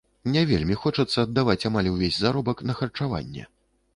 [0.35, 3.43] Не вельмі хочацца аддаваць амаль увесь заробак на харчаванне.